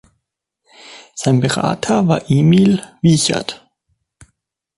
Sein 1.13 1.41
Berater 1.41 2.07
war 2.07 2.23
Emil 2.27 2.81
Wiechert. 3.03 3.69